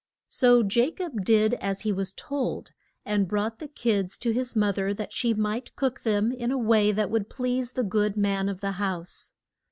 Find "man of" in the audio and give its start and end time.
8.17-8.61